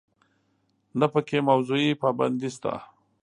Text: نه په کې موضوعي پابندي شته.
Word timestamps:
نه 0.99 1.05
په 1.13 1.19
کې 1.27 1.37
موضوعي 1.49 1.91
پابندي 2.01 2.49
شته. 2.55 2.73